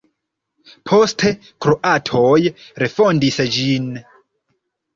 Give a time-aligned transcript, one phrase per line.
[0.91, 1.31] Poste
[1.67, 2.33] kroatoj
[2.85, 3.89] refondis ĝin.